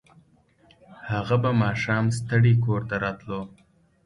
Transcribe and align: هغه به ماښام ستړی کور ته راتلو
هغه 1.11 1.35
به 1.43 1.51
ماښام 1.61 2.05
ستړی 2.17 2.53
کور 2.63 2.81
ته 2.89 2.95
راتلو 3.03 3.41